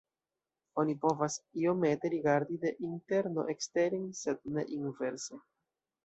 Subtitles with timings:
[0.83, 5.39] Oni povas iomete rigardi de interno eksteren sed ne inverse.